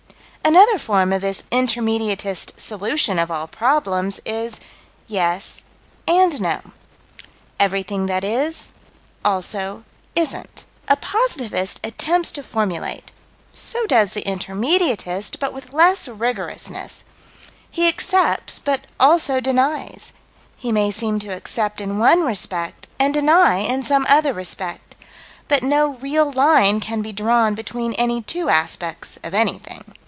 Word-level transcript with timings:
Another 0.43 0.79
form 0.79 1.13
of 1.13 1.21
this 1.21 1.43
intermediatist 1.51 2.59
"solution" 2.59 3.19
of 3.19 3.29
all 3.29 3.47
problems 3.47 4.19
is: 4.25 4.59
Yes 5.07 5.63
and 6.07 6.41
no. 6.41 6.59
Everything 7.59 8.07
that 8.07 8.23
is, 8.23 8.71
also 9.23 9.83
isn't. 10.15 10.65
A 10.89 10.97
positivist 10.97 11.79
attempts 11.85 12.31
to 12.33 12.43
formulate: 12.43 13.11
so 13.53 13.85
does 13.85 14.13
the 14.13 14.23
intermediatist, 14.23 15.39
but 15.39 15.53
with 15.53 15.73
less 15.73 16.07
rigorousness: 16.07 17.03
he 17.69 17.87
accepts 17.87 18.57
but 18.59 18.81
also 18.99 19.39
denies: 19.39 20.11
he 20.57 20.71
may 20.71 20.89
seem 20.89 21.19
to 21.19 21.27
accept 21.29 21.79
in 21.79 21.99
one 21.99 22.25
respect 22.25 22.87
and 22.99 23.13
deny 23.13 23.57
in 23.57 23.83
some 23.83 24.05
other 24.09 24.33
respect, 24.33 24.95
but 25.47 25.63
no 25.63 25.93
real 26.01 26.31
line 26.31 26.79
can 26.79 27.01
be 27.03 27.13
drawn 27.13 27.53
between 27.55 27.93
any 27.93 28.23
two 28.23 28.49
aspects 28.49 29.17
of 29.23 29.33
anything. 29.35 29.93